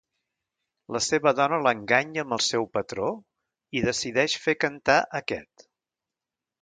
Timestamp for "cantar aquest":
4.65-5.69